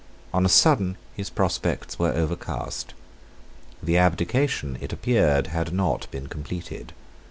[0.33, 2.95] On a sudden his prospects were overcast.
[3.83, 6.93] The abdication, it appeared, had not been completed.